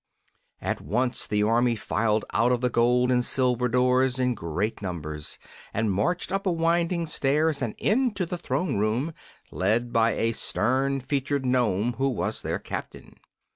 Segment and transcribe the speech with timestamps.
[0.61, 5.37] At once the army filed out of the gold and silver doors in great numbers,
[5.75, 9.13] and marched up a winding stairs and into the throne room,
[9.51, 13.17] led by a stern featured Nome who was their captain.